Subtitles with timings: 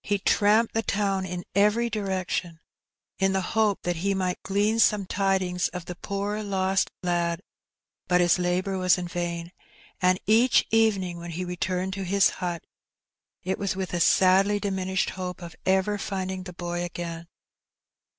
[0.00, 2.58] He tramped the town in every direction,
[3.18, 7.42] in the hope that he might glean some tidings of the poor lost lad;
[8.08, 9.52] but his labour was in vain,
[10.00, 12.64] and each evening when he returned to his hut
[13.42, 17.28] it was with a sadly diminished hope of ever finding the boy again.